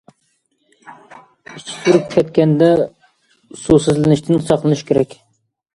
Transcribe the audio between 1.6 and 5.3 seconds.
سۈرۈپ كەتكەندە سۇسىزلىنىشتىن ساقلىنىش كېرەك.